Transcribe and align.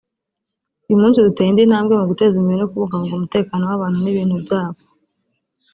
Uyu 0.87 1.01
munsi 1.01 1.25
duteye 1.25 1.49
indi 1.49 1.63
ntambwe 1.69 1.93
mu 1.99 2.05
guteza 2.11 2.35
imbere 2.37 2.57
no 2.59 2.69
kubungabunga 2.71 3.15
umutekano 3.17 3.63
w’abantu 3.65 3.97
n’ibintu 3.99 4.35
byabo 4.43 4.79